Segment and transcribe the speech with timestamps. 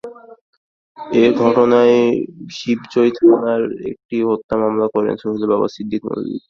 [1.17, 1.97] এ ঘটনায়
[2.51, 6.39] শিবচর থানায় একটি হত্যা মামলা করেন সোহেলের বাবা ছিদ্দিক মল্লিক।